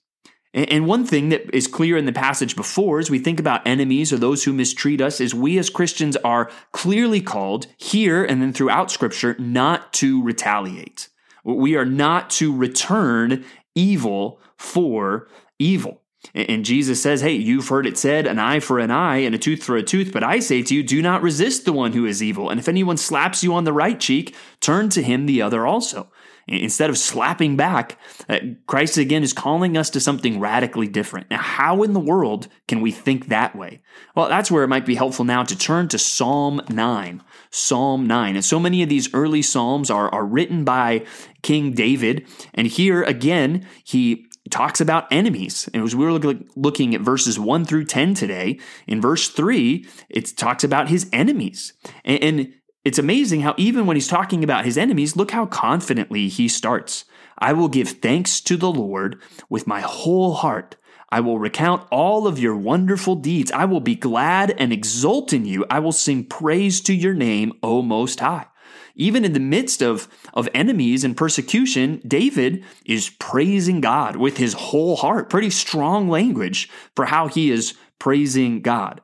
And 0.54 0.86
one 0.86 1.06
thing 1.06 1.30
that 1.30 1.56
is 1.56 1.68
clear 1.68 1.96
in 1.96 2.04
the 2.04 2.12
passage 2.12 2.58
before, 2.58 3.00
as 3.00 3.10
we 3.10 3.20
think 3.20 3.40
about 3.40 3.66
enemies 3.66 4.12
or 4.12 4.18
those 4.18 4.44
who 4.44 4.52
mistreat 4.52 5.00
us, 5.00 5.22
is 5.22 5.34
we 5.34 5.58
as 5.58 5.70
Christians 5.70 6.18
are 6.18 6.52
clearly 6.74 7.22
called 7.22 7.68
here 7.78 8.26
and 8.26 8.42
then 8.42 8.52
throughout 8.52 8.92
Scripture 8.92 9.38
not 9.40 9.94
to 9.94 10.22
retaliate. 10.22 11.08
We 11.44 11.76
are 11.76 11.86
not 11.86 12.30
to 12.32 12.56
return 12.56 13.46
evil 13.76 14.40
for 14.58 15.28
evil. 15.60 16.02
And 16.36 16.64
Jesus 16.64 17.02
says, 17.02 17.22
Hey, 17.22 17.34
you've 17.34 17.68
heard 17.68 17.88
it 17.88 17.98
said, 17.98 18.28
an 18.28 18.38
eye 18.38 18.60
for 18.60 18.78
an 18.78 18.92
eye 18.92 19.18
and 19.18 19.34
a 19.34 19.40
tooth 19.40 19.64
for 19.64 19.76
a 19.76 19.84
tooth. 19.84 20.14
But 20.14 20.24
I 20.24 20.40
say 20.40 20.62
to 20.62 20.76
you, 20.76 20.84
do 20.84 21.02
not 21.02 21.24
resist 21.24 21.66
the 21.66 21.74
one 21.74 21.94
who 21.94 22.06
is 22.06 22.22
evil. 22.22 22.50
And 22.50 22.60
if 22.60 22.68
anyone 22.68 22.98
slaps 22.98 23.44
you 23.44 23.54
on 23.56 23.64
the 23.64 23.74
right 23.74 24.00
cheek, 24.00 24.36
turn 24.60 24.90
to 24.90 25.02
him 25.02 25.26
the 25.26 25.42
other 25.42 25.66
also. 25.66 26.12
Instead 26.48 26.90
of 26.90 26.98
slapping 26.98 27.56
back, 27.56 27.98
uh, 28.28 28.40
Christ 28.68 28.98
again 28.98 29.24
is 29.24 29.34
calling 29.34 29.78
us 29.78 29.90
to 29.92 30.00
something 30.00 30.40
radically 30.40 30.88
different. 30.88 31.30
Now, 31.30 31.42
how 31.42 31.84
in 31.84 31.94
the 31.94 32.00
world 32.00 32.48
can 32.68 32.82
we 32.82 32.92
think 32.92 33.28
that 33.28 33.56
way? 33.56 33.82
Well, 34.16 34.30
that's 34.30 34.52
where 34.52 34.64
it 34.64 34.68
might 34.68 34.86
be 34.86 34.96
helpful 34.96 35.26
now 35.26 35.44
to 35.44 35.58
turn 35.58 35.88
to 35.90 35.98
Psalm 35.98 36.62
9. 36.70 37.24
Psalm 37.52 38.08
9. 38.08 38.36
And 38.36 38.46
so 38.46 38.60
many 38.60 38.84
of 38.84 38.90
these 38.90 39.14
early 39.14 39.42
Psalms 39.42 39.90
are, 39.90 40.10
are 40.10 40.26
written 40.26 40.64
by 40.64 41.06
King 41.42 41.74
David. 41.74 42.28
And 42.54 42.68
here 42.68 43.04
again, 43.04 43.68
he 43.84 44.28
talks 44.50 44.82
about 44.82 45.12
enemies. 45.12 45.70
And 45.74 45.84
as 45.84 45.96
we 45.96 46.06
were 46.06 46.20
looking 46.56 46.96
at 46.96 47.02
verses 47.02 47.40
1 47.40 47.66
through 47.66 47.86
10 47.86 48.16
today, 48.16 48.60
in 48.88 49.00
verse 49.00 49.30
3, 49.30 49.86
it 50.10 50.36
talks 50.38 50.64
about 50.64 50.90
his 50.90 51.10
enemies. 51.14 51.74
And 52.04 52.54
it's 52.84 53.00
amazing 53.00 53.42
how 53.42 53.54
even 53.58 53.86
when 53.86 53.96
he's 53.96 54.08
talking 54.08 54.44
about 54.44 54.66
his 54.66 54.78
enemies, 54.78 55.16
look 55.16 55.32
how 55.32 55.46
confidently 55.46 56.28
he 56.28 56.48
starts. 56.48 57.06
I 57.38 57.54
will 57.54 57.68
give 57.68 57.90
thanks 57.90 58.42
to 58.42 58.58
the 58.58 58.72
Lord 58.72 59.22
with 59.50 59.68
my 59.68 59.82
whole 59.82 60.34
heart. 60.34 60.78
I 61.10 61.20
will 61.20 61.40
recount 61.40 61.86
all 61.92 62.26
of 62.26 62.40
your 62.40 62.56
wonderful 62.56 63.16
deeds. 63.16 63.52
I 63.52 63.66
will 63.66 63.82
be 63.82 63.96
glad 63.96 64.56
and 64.58 64.72
exult 64.72 65.34
in 65.34 65.46
you. 65.46 65.66
I 65.70 65.80
will 65.80 65.92
sing 65.92 66.24
praise 66.24 66.82
to 66.82 66.94
your 66.94 67.14
name, 67.14 67.54
O 67.62 67.82
Most 67.82 68.22
High. 68.22 68.48
Even 68.96 69.26
in 69.26 69.34
the 69.34 69.40
midst 69.40 69.82
of, 69.82 70.08
of 70.34 70.50
enemies 70.54 71.04
and 71.04 71.16
persecution, 71.16 72.02
David 72.08 72.64
is 72.86 73.10
praising 73.10 73.82
God 73.82 74.16
with 74.16 74.38
his 74.38 74.54
whole 74.54 74.96
heart. 74.96 75.30
Pretty 75.30 75.50
strong 75.50 76.10
language 76.10 76.70
for 76.96 77.06
how 77.06 77.28
he 77.28 77.52
is 77.52 77.76
praising 78.00 78.62
God. 78.62 79.02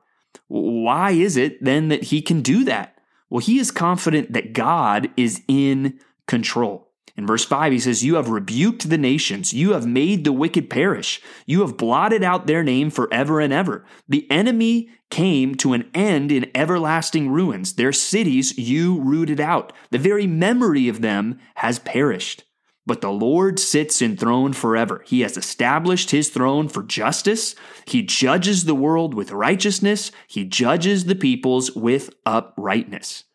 Why 0.47 1.11
is 1.11 1.37
it 1.37 1.63
then 1.63 1.89
that 1.89 2.03
he 2.03 2.21
can 2.21 2.41
do 2.41 2.63
that? 2.65 2.96
Well, 3.29 3.39
he 3.39 3.59
is 3.59 3.71
confident 3.71 4.33
that 4.33 4.53
God 4.53 5.09
is 5.17 5.41
in 5.47 5.99
control. 6.27 6.87
In 7.17 7.25
verse 7.25 7.43
5, 7.43 7.71
he 7.71 7.79
says, 7.79 8.03
You 8.03 8.15
have 8.15 8.29
rebuked 8.29 8.89
the 8.89 8.97
nations. 8.97 9.51
You 9.51 9.73
have 9.73 9.87
made 9.87 10.23
the 10.23 10.31
wicked 10.31 10.69
perish. 10.69 11.19
You 11.47 11.61
have 11.61 11.75
blotted 11.75 12.23
out 12.23 12.45
their 12.45 12.63
name 12.63 12.91
forever 12.91 13.39
and 13.39 13.51
ever. 13.51 13.83
The 14.07 14.29
enemy 14.29 14.89
came 15.09 15.55
to 15.55 15.73
an 15.73 15.89
end 15.95 16.31
in 16.31 16.51
everlasting 16.53 17.29
ruins. 17.29 17.73
Their 17.73 17.91
cities 17.91 18.55
you 18.57 19.01
rooted 19.01 19.39
out. 19.39 19.73
The 19.89 19.97
very 19.97 20.27
memory 20.27 20.87
of 20.87 21.01
them 21.01 21.39
has 21.55 21.79
perished. 21.79 22.43
But 22.87 23.01
the 23.01 23.11
Lord 23.11 23.59
sits 23.59 24.01
enthroned 24.01 24.55
forever. 24.55 25.03
He 25.05 25.19
has 25.21 25.37
established 25.37 26.09
his 26.09 26.29
throne 26.29 26.69
for 26.69 26.81
justice. 26.81 27.53
He 27.85 28.01
judges 28.01 28.63
the 28.63 28.73
world 28.73 29.13
with 29.13 29.31
righteousness. 29.31 30.11
He 30.25 30.45
judges 30.45 31.05
the 31.05 31.13
peoples 31.13 31.75
with 31.75 32.15
uprightness. 32.25 33.25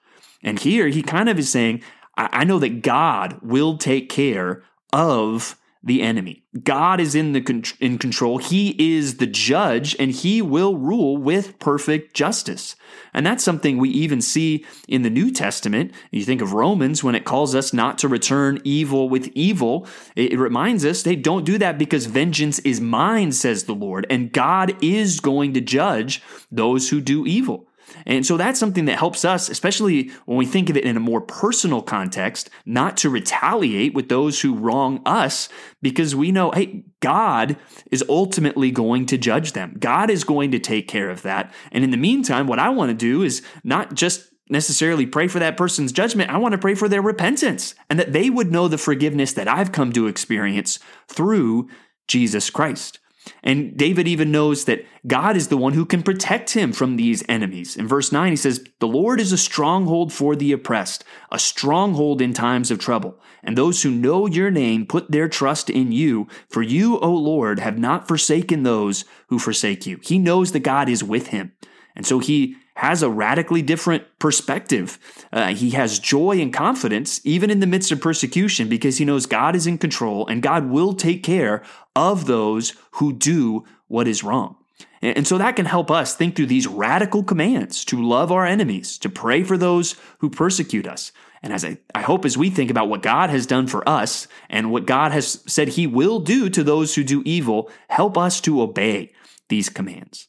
And 0.43 0.59
here 0.59 0.89
he 0.89 1.03
kind 1.03 1.29
of 1.29 1.39
is 1.39 1.51
saying, 1.51 1.83
I 2.17 2.45
know 2.45 2.59
that 2.59 2.83
God 2.83 3.39
will 3.43 3.77
take 3.77 4.09
care 4.09 4.65
of 4.93 5.57
the 5.85 6.03
enemy. 6.03 6.45
God 6.63 7.01
is 7.01 7.15
in 7.15 7.33
the 7.33 7.75
in 7.81 7.99
control. 7.99 8.39
He 8.39 8.97
is 8.97 9.17
the 9.17 9.27
judge 9.27 9.97
and 9.99 10.13
he 10.13 10.41
will 10.41 10.77
rule 10.77 11.17
with 11.17 11.59
perfect 11.59 12.15
justice. 12.15 12.77
And 13.13 13.27
that's 13.27 13.43
something 13.43 13.79
we 13.79 13.91
even 13.91 14.21
see 14.21 14.65
in 14.87 15.03
the 15.03 15.11
New 15.11 15.31
Testament. 15.31 15.93
You 16.11 16.25
think 16.25 16.41
of 16.41 16.53
Romans 16.53 17.03
when 17.03 17.15
it 17.15 17.25
calls 17.25 17.55
us 17.55 17.73
not 17.73 17.99
to 17.99 18.09
return 18.09 18.61
evil 18.65 19.09
with 19.09 19.29
evil. 19.35 19.87
It 20.15 20.39
reminds 20.39 20.85
us, 20.85 21.03
hey, 21.03 21.17
don't 21.17 21.45
do 21.45 21.59
that 21.59 21.79
because 21.79 22.07
vengeance 22.07 22.59
is 22.61 22.81
mine, 22.81 23.33
says 23.33 23.65
the 23.65 23.75
Lord. 23.75 24.07
And 24.09 24.33
God 24.33 24.77
is 24.83 25.21
going 25.21 25.55
to 25.55 25.61
judge 25.61 26.23
those 26.51 26.91
who 26.91 27.01
do 27.01 27.27
evil. 27.27 27.67
And 28.07 28.25
so 28.27 28.37
that's 28.37 28.59
something 28.59 28.85
that 28.87 28.99
helps 28.99 29.25
us, 29.25 29.49
especially 29.49 30.11
when 30.27 30.39
we 30.39 30.47
think 30.47 30.71
of 30.71 30.77
it 30.77 30.85
in 30.85 30.97
a 30.97 31.01
more 31.01 31.21
personal 31.21 31.83
context, 31.83 32.51
not 32.67 32.97
to 32.99 33.11
retaliate 33.11 33.95
with 33.95 34.09
those 34.09 34.41
who 34.41 34.55
wrong 34.55 35.01
us, 35.07 35.49
because 35.81 36.15
we 36.15 36.33
know, 36.33 36.51
hey, 36.51 36.85
God 37.01 37.57
is 37.91 38.05
ultimately 38.09 38.71
going 38.71 39.07
to 39.07 39.19
judge 39.19 39.53
them. 39.53 39.77
God 39.79 40.11
is 40.11 40.25
going 40.25 40.51
to 40.53 40.59
take 40.59 40.89
care 40.89 41.11
of 41.11 41.23
that. 41.23 41.53
And 41.71 41.85
in 41.85 41.91
the 41.91 41.97
meantime, 41.97 42.47
what 42.47 42.59
I 42.59 42.71
want 42.71 42.91
to 42.91 42.95
do 42.95 43.23
is 43.23 43.43
not 43.65 43.95
just 43.95 44.29
necessarily 44.49 45.07
pray 45.07 45.29
for 45.29 45.39
that 45.39 45.57
person's 45.57 45.93
judgment. 45.93 46.31
I 46.31 46.37
want 46.37 46.53
to 46.53 46.59
pray 46.59 46.75
for 46.75 46.89
their 46.89 47.03
repentance 47.03 47.75
and 47.89 47.99
that 47.99 48.13
they 48.13 48.29
would 48.29 48.53
know 48.53 48.69
the 48.69 48.79
forgiveness 48.79 49.33
that 49.33 49.49
I've 49.49 49.73
come 49.73 49.93
to 49.93 50.07
experience 50.07 50.79
through 51.09 51.69
Jesus 52.07 52.51
Christ. 52.51 52.99
And 53.43 53.77
David 53.77 54.09
even 54.09 54.33
knows 54.33 54.65
that 54.65 54.85
God 55.07 55.37
is 55.37 55.49
the 55.49 55.57
one 55.57 55.73
who 55.73 55.85
can 55.85 56.03
protect 56.03 56.51
him 56.51 56.73
from 56.73 56.97
these 56.97 57.25
enemies. 57.29 57.77
In 57.77 57.89
verse 57.89 58.13
9, 58.13 58.33
he 58.33 58.37
says, 58.37 58.65
The 58.79 58.89
Lord 58.89 59.21
is 59.21 59.33
a 59.33 59.39
stronghold 59.39 60.13
for 60.13 60.37
the 60.37 60.53
oppressed, 60.53 61.05
a 61.31 61.39
stronghold 61.39 62.21
in 62.21 62.33
times 62.33 62.71
of 62.71 62.79
trouble. 62.79 63.21
And 63.43 63.57
those 63.57 63.83
who 63.83 63.91
know 63.91 64.27
your 64.27 64.51
name 64.51 64.87
put 64.87 65.11
their 65.11 65.29
trust 65.29 65.71
in 65.71 65.93
you. 65.93 66.29
For 66.49 66.63
you, 66.63 66.99
O 66.99 67.13
Lord, 67.13 67.59
have 67.59 67.79
not 67.79 68.09
forsaken 68.09 68.63
those 68.63 69.05
who 69.29 69.39
forsake 69.39 69.87
you. 69.87 69.99
He 70.03 70.19
knows 70.19 70.53
that 70.53 70.61
God 70.61 70.89
is 70.89 71.03
with 71.05 71.29
him. 71.29 71.53
And 71.95 72.07
so 72.07 72.19
he 72.19 72.57
has 72.75 73.03
a 73.03 73.11
radically 73.11 73.63
different 73.63 74.05
perspective. 74.19 74.99
Uh, 75.33 75.55
he 75.55 75.71
has 75.71 75.99
joy 75.99 76.41
and 76.41 76.53
confidence, 76.53 77.21
even 77.25 77.51
in 77.51 77.61
the 77.61 77.67
midst 77.67 77.93
of 77.93 78.01
persecution, 78.01 78.69
because 78.69 78.99
he 78.99 79.05
knows 79.05 79.27
God 79.27 79.55
is 79.55 79.67
in 79.67 79.79
control 79.79 80.27
and 80.27 80.43
God 80.43 80.71
will 80.71 80.95
take 80.95 81.23
care 81.23 81.63
of 81.95 82.27
those 82.27 82.75
who 82.93 83.13
do 83.13 83.65
what 83.89 84.09
is 84.09 84.25
wrong. 84.25 84.57
And 85.03 85.27
so 85.27 85.37
that 85.39 85.57
can 85.57 85.67
help 85.67 85.91
us 85.91 86.15
think 86.15 86.37
through 86.37 86.47
these 86.47 86.69
radical 86.69 87.25
commands 87.25 87.85
to 87.87 88.01
love 88.01 88.31
our 88.31 88.47
enemies, 88.47 88.99
to 88.99 89.09
pray 89.09 89.43
for 89.43 89.59
those 89.59 89.97
who 90.19 90.31
persecute 90.31 90.87
us. 90.87 91.11
And 91.43 91.53
as 91.53 91.65
I, 91.65 91.79
I 91.93 92.03
hope 92.03 92.25
as 92.25 92.39
we 92.39 92.51
think 92.51 92.71
about 92.71 92.89
what 92.89 93.03
God 93.03 93.29
has 93.29 93.47
done 93.47 93.67
for 93.67 93.87
us 93.89 94.29
and 94.49 94.71
what 94.71 94.87
God 94.87 95.11
has 95.11 95.43
said 95.47 95.69
he 95.69 95.89
will 95.89 96.21
do 96.21 96.49
to 96.49 96.63
those 96.63 96.95
who 96.95 97.03
do 97.03 97.23
evil, 97.25 97.69
help 97.89 98.17
us 98.17 98.41
to 98.43 98.63
obey 98.63 99.13
these 99.49 99.69
commands. 99.69 100.29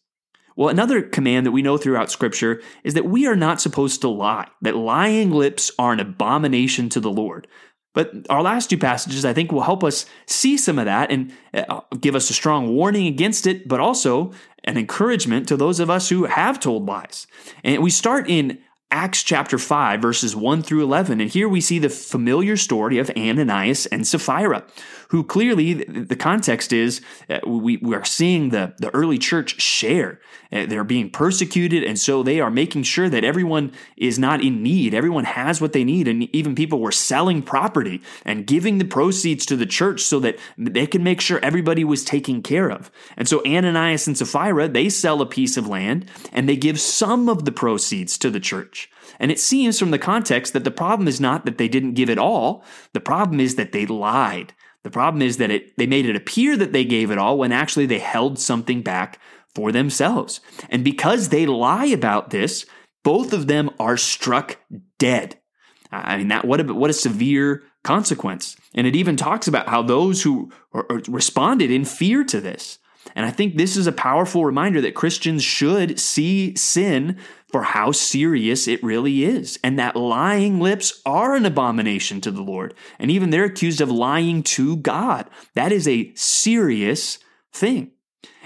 Well, 0.56 0.70
another 0.70 1.02
command 1.02 1.46
that 1.46 1.52
we 1.52 1.62
know 1.62 1.78
throughout 1.78 2.12
Scripture 2.12 2.62
is 2.84 2.94
that 2.94 3.06
we 3.06 3.26
are 3.28 3.36
not 3.36 3.62
supposed 3.62 4.02
to 4.02 4.08
lie, 4.08 4.48
that 4.62 4.76
lying 4.76 5.32
lips 5.32 5.72
are 5.80 5.94
an 5.94 6.00
abomination 6.00 6.90
to 6.90 7.00
the 7.00 7.12
Lord. 7.12 7.48
But 7.94 8.12
our 8.30 8.42
last 8.42 8.70
two 8.70 8.78
passages, 8.78 9.24
I 9.24 9.34
think, 9.34 9.52
will 9.52 9.62
help 9.62 9.84
us 9.84 10.06
see 10.26 10.58
some 10.58 10.80
of 10.80 10.86
that 10.86 11.12
and 11.12 11.32
uh, 11.54 11.82
give 12.00 12.16
us 12.16 12.30
a 12.30 12.34
strong 12.34 12.76
warning 12.76 13.06
against 13.08 13.46
it, 13.46 13.68
but 13.68 13.80
also 13.80 14.32
an 14.64 14.78
encouragement 14.78 15.48
to 15.48 15.58
those 15.58 15.80
of 15.80 15.90
us 15.90 16.10
who 16.10 16.26
have 16.26 16.60
told 16.60 16.88
lies. 16.88 17.28
And 17.64 17.84
we 17.84 17.92
start 17.92 18.30
in 18.30 18.60
Acts 18.94 19.24
chapter 19.24 19.58
5, 19.58 20.00
verses 20.04 20.36
1 20.36 20.62
through 20.62 20.84
11. 20.84 21.20
And 21.20 21.28
here 21.28 21.50
we 21.50 21.62
see 21.62 21.80
the 21.80 21.90
familiar 21.90 22.56
story 22.56 23.00
of 23.00 23.10
Ananias 23.18 23.88
and 23.88 24.06
Sapphira, 24.06 24.64
who 25.08 25.24
clearly, 25.24 25.74
the 25.74 26.16
context 26.16 26.72
is 26.72 27.02
uh, 27.28 27.40
we, 27.44 27.80
are 27.92 28.06
seeing 28.06 28.50
the, 28.50 28.76
the 28.78 28.94
early 28.94 29.18
church 29.18 29.60
share. 29.60 30.20
Uh, 30.52 30.68
they're 30.68 30.84
being 30.84 31.10
persecuted, 31.10 31.84
and 31.84 31.98
so 31.98 32.22
they 32.22 32.40
are 32.40 32.52
making 32.52 32.84
sure 32.84 33.10
that 33.10 33.24
everyone 33.24 33.72
is 33.98 34.20
not 34.20 34.44
in 34.44 34.62
need. 34.62 34.94
Everyone 34.94 35.24
has 35.24 35.60
what 35.60 35.74
they 35.74 35.84
need. 35.84 36.08
And 36.08 36.24
even 36.36 36.54
people 36.54 36.80
were 36.80 36.92
selling 36.92 37.42
property 37.42 38.00
and 38.24 38.46
giving 38.46 38.78
the 38.78 38.86
proceeds 38.86 39.44
to 39.48 39.56
the 39.56 39.66
church 39.66 40.02
so 40.02 40.20
that 40.20 40.38
they 40.56 40.86
can 40.86 41.04
make 41.04 41.20
sure 41.20 41.40
everybody 41.40 41.84
was 41.84 42.06
taken 42.06 42.44
care 42.44 42.70
of. 42.70 42.92
And 43.18 43.28
so 43.28 43.42
Ananias 43.44 44.06
and 44.06 44.16
Sapphira, 44.16 44.68
they 44.68 44.90
sell 44.90 45.20
a 45.20 45.26
piece 45.26 45.58
of 45.58 45.68
land 45.68 46.06
and 46.32 46.48
they 46.48 46.56
give 46.56 46.80
some 46.80 47.28
of 47.28 47.46
the 47.46 47.52
proceeds 47.52 48.20
to 48.20 48.30
the 48.30 48.40
church. 48.40 48.83
And 49.20 49.32
it 49.32 49.40
seems 49.40 49.80
from 49.80 49.92
the 49.92 50.00
context 50.00 50.54
that 50.54 50.64
the 50.64 50.72
problem 50.72 51.08
is 51.08 51.22
not 51.22 51.46
that 51.46 51.58
they 51.58 51.68
didn't 51.68 51.94
give 51.94 52.10
it 52.10 52.18
all, 52.18 52.64
the 52.94 53.00
problem 53.00 53.40
is 53.40 53.56
that 53.56 53.72
they 53.72 53.86
lied. 53.86 54.54
The 54.84 54.90
problem 54.90 55.22
is 55.22 55.38
that 55.38 55.52
it, 55.52 55.78
they 55.78 55.88
made 55.88 56.06
it 56.06 56.16
appear 56.16 56.58
that 56.58 56.74
they 56.74 56.84
gave 56.84 57.10
it 57.10 57.18
all 57.18 57.38
when 57.38 57.52
actually 57.52 57.86
they 57.86 58.00
held 58.00 58.38
something 58.38 58.82
back 58.82 59.20
for 59.56 59.72
themselves. 59.72 60.42
And 60.70 60.84
because 60.84 61.30
they 61.30 61.46
lie 61.46 61.86
about 61.86 62.32
this, 62.32 62.66
both 63.04 63.34
of 63.34 63.48
them 63.48 63.70
are 63.80 63.98
struck 63.98 64.58
dead. 64.98 65.40
I 65.92 66.18
mean, 66.18 66.30
that 66.30 66.46
what 66.46 66.60
a, 66.60 66.74
what 66.74 66.90
a 66.90 66.94
severe 66.94 67.64
consequence. 67.84 68.58
And 68.74 68.88
it 68.88 68.96
even 68.96 69.16
talks 69.16 69.48
about 69.48 69.70
how 69.70 69.84
those 69.84 70.24
who 70.24 70.52
responded 71.08 71.70
in 71.70 71.86
fear 71.86 72.24
to 72.26 72.42
this. 72.42 72.80
And 73.16 73.26
I 73.26 73.32
think 73.32 73.56
this 73.56 73.78
is 73.78 73.88
a 73.88 73.92
powerful 73.92 74.46
reminder 74.46 74.82
that 74.82 74.96
Christians 74.96 75.44
should 75.44 76.00
see 76.00 76.56
sin 76.56 77.18
for 77.52 77.64
how 77.64 77.92
serious 77.92 78.68
it 78.68 78.84
really 78.84 79.24
is, 79.24 79.60
and 79.64 79.78
that 79.78 79.96
lying 79.96 80.60
lips 80.60 81.02
are 81.06 81.36
an 81.36 81.46
abomination 81.46 82.20
to 82.22 82.32
the 82.32 82.42
Lord. 82.42 82.74
And 82.98 83.12
even 83.12 83.30
they're 83.30 83.46
accused 83.46 83.80
of 83.80 83.92
lying 83.92 84.42
to 84.44 84.78
God. 84.78 85.30
That 85.54 85.72
is 85.72 85.88
a 85.88 86.12
serious 86.16 87.20
thing. 87.52 87.92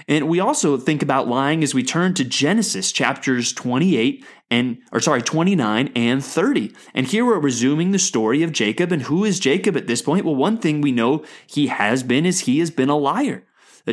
And 0.06 0.28
we 0.28 0.40
also 0.40 0.78
think 0.78 1.02
about 1.02 1.28
lying 1.28 1.62
as 1.62 1.74
we 1.74 1.82
turn 1.82 2.14
to 2.14 2.24
Genesis 2.24 2.92
chapters 2.92 3.52
28 3.52 4.24
and 4.50 4.78
or 4.92 5.00
sorry 5.00 5.20
29 5.20 5.92
and 5.94 6.24
30 6.24 6.72
and 6.94 7.06
here 7.06 7.24
we're 7.24 7.38
resuming 7.38 7.90
the 7.90 7.98
story 7.98 8.42
of 8.42 8.50
jacob 8.50 8.90
and 8.90 9.02
who 9.02 9.22
is 9.24 9.38
jacob 9.38 9.76
at 9.76 9.86
this 9.86 10.00
point 10.00 10.24
well 10.24 10.34
one 10.34 10.56
thing 10.56 10.80
we 10.80 10.90
know 10.90 11.22
he 11.46 11.66
has 11.66 12.02
been 12.02 12.24
is 12.24 12.40
he 12.40 12.58
has 12.58 12.70
been 12.70 12.88
a 12.88 12.96
liar 12.96 13.44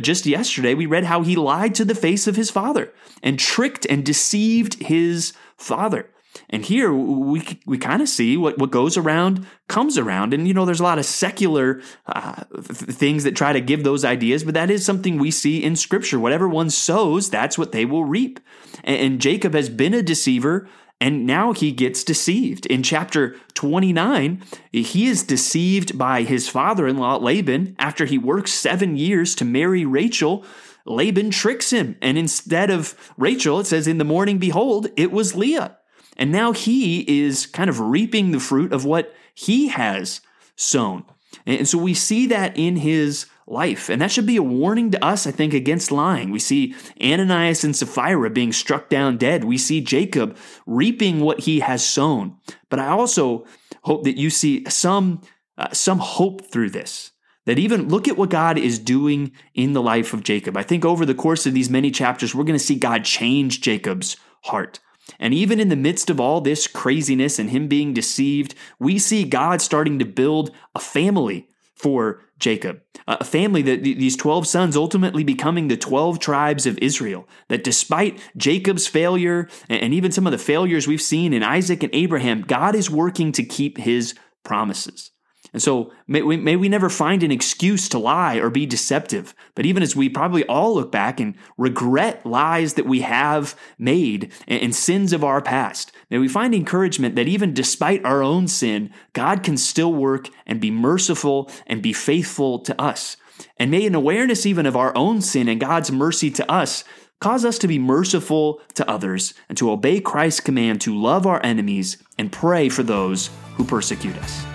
just 0.04 0.26
yesterday, 0.26 0.74
we 0.74 0.86
read 0.86 1.06
how 1.06 1.22
he 1.22 1.36
lied 1.36 1.76
to 1.76 1.86
the 1.86 1.96
face 1.96 2.28
of 2.28 2.36
his 2.36 2.50
father 2.50 2.94
and 3.22 3.40
tricked 3.40 3.86
and 3.86 4.06
deceived 4.06 4.84
his 4.84 5.34
father. 5.58 6.10
And 6.50 6.66
here 6.66 6.94
we 6.94 7.60
we 7.66 7.78
kind 7.78 8.02
of 8.02 8.10
see 8.10 8.36
what, 8.36 8.58
what 8.58 8.72
goes 8.72 8.98
around 8.98 9.48
comes 9.68 9.98
around. 9.98 10.34
And, 10.34 10.48
you 10.48 10.54
know, 10.54 10.66
there's 10.66 10.82
a 10.82 10.84
lot 10.84 11.00
of 11.00 11.06
secular 11.06 11.82
uh, 12.08 12.44
things 12.62 13.24
that 13.24 13.36
try 13.36 13.54
to 13.54 13.62
give 13.62 13.84
those 13.84 14.04
ideas, 14.04 14.44
but 14.44 14.54
that 14.54 14.70
is 14.70 14.86
something 14.86 15.18
we 15.18 15.32
see 15.32 15.64
in 15.64 15.76
Scripture. 15.76 16.20
Whatever 16.20 16.50
one 16.50 16.70
sows, 16.70 17.30
that's 17.30 17.58
what 17.58 17.72
they 17.72 17.86
will 17.86 18.04
reap. 18.04 18.40
And, 18.84 18.98
and 18.98 19.22
Jacob 19.22 19.54
has 19.54 19.70
been 19.70 19.94
a 19.94 20.04
deceiver 20.04 20.68
And 21.02 21.26
now 21.26 21.52
he 21.52 21.72
gets 21.72 22.04
deceived. 22.04 22.66
In 22.68 22.82
chapter 22.82 23.36
29, 23.54 24.42
he 24.72 25.08
is 25.08 25.24
deceived 25.24 25.98
by 25.98 26.24
his 26.24 26.48
father 26.48 26.88
in 26.88 26.98
law, 26.98 27.18
Laban. 27.18 27.76
After 27.78 28.06
he 28.06 28.18
works 28.18 28.54
seven 28.54 28.96
years 28.96 29.36
to 29.36 29.46
marry 29.46 29.86
Rachel, 29.86 30.46
Laban 30.86 31.32
tricks 31.32 31.72
him. 31.72 31.98
And 32.02 32.18
instead 32.18 32.70
of 32.70 32.96
Rachel, 33.18 33.60
it 33.60 33.68
says, 33.68 33.88
In 33.88 33.98
the 33.98 34.04
morning, 34.06 34.38
behold, 34.38 34.88
it 34.96 35.12
was 35.12 35.36
Leah. 35.36 35.78
And 36.18 36.32
now 36.32 36.54
he 36.54 37.02
is 37.26 37.46
kind 37.46 37.70
of 37.70 37.80
reaping 37.80 38.32
the 38.32 38.40
fruit 38.40 38.72
of 38.72 38.86
what 38.86 39.14
he 39.34 39.68
has 39.68 40.22
sown. 40.56 41.04
And 41.46 41.68
so 41.68 41.78
we 41.78 41.94
see 41.94 42.28
that 42.28 42.58
in 42.58 42.78
his 42.78 43.26
life. 43.48 43.90
And 43.90 44.02
that 44.02 44.12
should 44.12 44.26
be 44.26 44.38
a 44.38 44.44
warning 44.44 44.92
to 44.92 45.04
us, 45.04 45.28
I 45.28 45.32
think, 45.32 45.54
against 45.54 45.92
lying. 45.92 46.32
We 46.32 46.40
see 46.40 46.76
Ananias 47.02 47.64
and 47.64 47.76
Sapphira 47.76 48.30
being 48.30 48.52
struck 48.52 48.90
down 48.90 49.18
dead. 49.18 49.44
We 49.44 49.58
see 49.58 49.82
Jacob 49.82 50.38
reaping 50.66 51.20
what 51.20 51.42
he 51.42 51.60
has 51.60 51.86
sown. 51.86 52.38
But 52.70 52.80
I 52.80 52.88
also 52.88 53.46
hope 53.84 54.04
that 54.06 54.18
you 54.18 54.30
see 54.30 54.66
some, 54.68 55.22
uh, 55.58 55.72
some 55.72 56.00
hope 56.00 56.50
through 56.50 56.72
this. 56.72 57.12
That 57.46 57.60
even 57.60 57.90
look 57.90 58.08
at 58.08 58.18
what 58.18 58.32
God 58.32 58.58
is 58.58 58.80
doing 58.80 59.32
in 59.54 59.74
the 59.74 59.82
life 59.82 60.16
of 60.16 60.24
Jacob. 60.24 60.58
I 60.58 60.64
think 60.64 60.84
over 60.84 61.06
the 61.06 61.14
course 61.14 61.46
of 61.46 61.54
these 61.54 61.70
many 61.70 61.92
chapters, 61.92 62.34
we're 62.34 62.44
going 62.44 62.58
to 62.58 62.66
see 62.66 62.74
God 62.74 63.06
change 63.06 63.62
Jacob's 63.62 64.18
heart. 64.46 64.80
And 65.20 65.32
even 65.32 65.60
in 65.60 65.70
the 65.70 65.76
midst 65.76 66.10
of 66.10 66.20
all 66.20 66.42
this 66.42 66.66
craziness 66.66 67.38
and 67.38 67.52
him 67.52 67.68
being 67.68 67.94
deceived, 67.94 68.56
we 68.80 68.98
see 68.98 69.24
God 69.24 69.62
starting 69.62 70.00
to 70.00 70.06
build 70.06 70.50
a 70.74 70.80
family 70.80 71.48
for 71.76 72.22
Jacob, 72.38 72.82
a 73.08 73.24
family 73.24 73.62
that 73.62 73.84
these 73.84 74.18
12 74.18 74.46
sons 74.46 74.76
ultimately 74.76 75.24
becoming 75.24 75.68
the 75.68 75.78
12 75.78 76.20
tribes 76.20 76.66
of 76.66 76.78
Israel. 76.80 77.28
That 77.48 77.64
despite 77.64 78.20
Jacob's 78.36 78.88
failure 78.88 79.48
and 79.70 79.94
even 79.94 80.12
some 80.12 80.28
of 80.28 80.32
the 80.32 80.38
failures 80.38 80.88
we've 80.88 81.02
seen 81.02 81.32
in 81.32 81.44
Isaac 81.44 81.82
and 81.84 81.96
Abraham, 81.96 82.42
God 82.42 82.76
is 82.76 82.90
working 82.90 83.32
to 83.34 83.44
keep 83.44 83.78
his 83.78 84.16
promises. 84.44 85.12
And 85.56 85.62
so 85.62 85.90
may 86.06 86.22
we, 86.22 86.36
may 86.36 86.58
we 86.58 86.68
never 86.68 86.90
find 86.90 87.24
an 87.24 87.32
excuse 87.32 87.88
to 87.88 87.98
lie 87.98 88.36
or 88.36 88.50
be 88.50 88.66
deceptive. 88.66 89.34
But 89.56 89.66
even 89.66 89.84
as 89.84 89.96
we 89.96 90.10
probably 90.10 90.44
all 90.48 90.76
look 90.76 90.92
back 90.92 91.22
and 91.22 91.34
regret 91.58 92.26
lies 92.26 92.74
that 92.74 92.86
we 92.86 93.00
have 93.04 93.56
made 93.80 94.34
and, 94.50 94.76
sins 94.76 95.14
of 95.14 95.24
our 95.24 95.42
past, 95.42 95.94
may 96.10 96.18
we 96.18 96.28
find 96.28 96.54
encouragement 96.54 97.16
that 97.16 97.30
even 97.30 97.54
despite 97.54 98.04
our 98.04 98.22
own 98.22 98.50
sin, 98.50 98.92
God 99.14 99.44
can 99.44 99.56
still 99.56 99.94
work 99.94 100.28
and 100.46 100.60
be 100.60 100.72
merciful 100.72 101.50
and 101.66 101.82
be 101.82 101.94
faithful 101.94 102.60
to 102.60 102.82
us. 102.82 103.16
And 103.56 103.72
may 103.72 103.86
an 103.86 103.96
awareness 103.96 104.46
even 104.46 104.66
of 104.66 104.76
our 104.76 104.92
own 104.94 105.22
sin 105.22 105.48
and 105.48 105.62
God's 105.62 105.90
mercy 105.90 106.30
to 106.32 106.52
us 106.52 106.84
cause 107.22 107.46
us 107.46 107.58
to 107.60 107.70
be 107.70 107.80
merciful 107.80 108.60
to 108.74 108.90
others 108.90 109.34
and 109.48 109.58
to 109.58 109.72
obey 109.72 110.02
Christ's 110.02 110.42
command 110.42 110.82
to 110.82 110.94
love 110.94 111.26
our 111.26 111.42
enemies 111.46 111.96
and 112.18 112.30
pray 112.30 112.68
for 112.68 112.84
those 112.84 113.30
who 113.56 113.64
persecute 113.64 114.18
us. 114.18 114.55